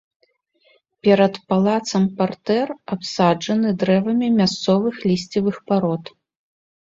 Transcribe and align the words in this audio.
Перад 1.07 1.33
палацам 1.51 2.03
партэр, 2.21 2.67
абсаджаны 2.95 3.69
дрэвамі 3.83 4.27
мясцовых 4.41 4.95
лісцевых 5.11 5.57
парод. 5.71 6.03